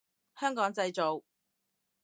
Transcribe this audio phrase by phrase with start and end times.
[0.35, 1.21] 香港製造